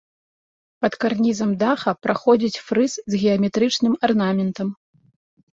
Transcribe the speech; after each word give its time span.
Пад 0.85 0.93
карнізам 1.03 1.51
даха 1.63 1.93
праходзіць 2.05 2.61
фрыз 2.71 2.97
з 3.15 3.21
геаметрычным 3.25 3.93
арнаментам. 4.09 4.67